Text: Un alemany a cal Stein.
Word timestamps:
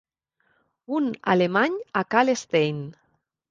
Un 1.01 1.09
alemany 1.35 1.77
a 2.03 2.05
cal 2.17 2.35
Stein. 2.45 2.83